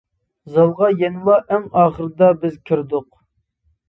[0.53, 3.07] زالغا يەنىلا ئەڭ ئاخىرىدا بىز كىردۇق.